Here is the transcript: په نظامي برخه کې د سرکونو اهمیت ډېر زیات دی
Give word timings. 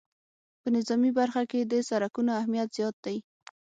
په 0.61 0.67
نظامي 0.75 1.11
برخه 1.19 1.43
کې 1.51 1.59
د 1.63 1.73
سرکونو 1.89 2.31
اهمیت 2.39 2.67
ډېر 2.69 2.75
زیات 2.77 2.95
دی 3.05 3.17